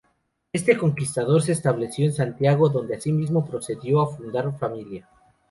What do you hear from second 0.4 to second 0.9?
Este